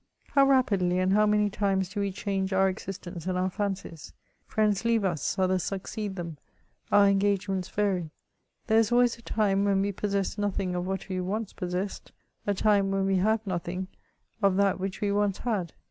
[0.29, 4.13] How rapidly and how many times do we change our existence and our fancies!
[4.47, 6.39] Friends leave us, others succeed them;
[6.91, 8.09] our engagements vary;
[8.65, 12.11] there is always a time when we possess nothing of what, we once possessed,
[12.47, 13.89] a time when we have nothing
[14.41, 15.71] of that which we once had.